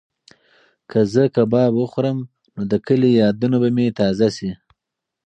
که 0.89 0.99
زه 1.13 1.23
کباب 1.35 1.71
وخورم 1.77 2.17
نو 2.55 2.61
د 2.71 2.73
کلي 2.85 3.09
یادونه 3.21 3.57
به 3.61 3.69
مې 3.75 3.85
تازه 3.99 4.27
شي. 4.35 4.51